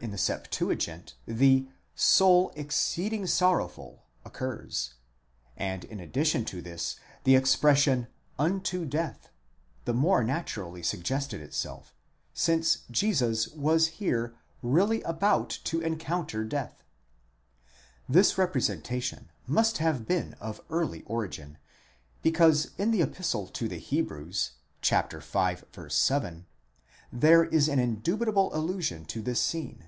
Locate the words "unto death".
8.54-9.28